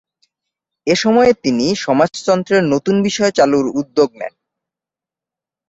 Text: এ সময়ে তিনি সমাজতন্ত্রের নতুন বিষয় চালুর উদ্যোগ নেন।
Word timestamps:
এ 0.87 0.95
সময়ে 0.95 1.31
তিনি 1.43 1.65
সমাজতন্ত্রের 1.77 2.63
নতুন 2.73 2.95
বিষয় 3.07 3.31
চালুর 3.31 3.65
উদ্যোগ 3.79 4.09
নেন। 4.15 4.33